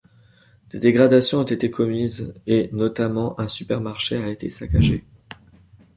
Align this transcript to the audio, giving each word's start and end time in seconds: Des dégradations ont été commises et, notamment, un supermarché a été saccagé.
Des 0.71 0.79
dégradations 0.79 1.41
ont 1.41 1.43
été 1.43 1.69
commises 1.69 2.33
et, 2.47 2.71
notamment, 2.73 3.39
un 3.39 3.47
supermarché 3.47 4.17
a 4.23 4.29
été 4.29 4.49
saccagé. 4.49 5.05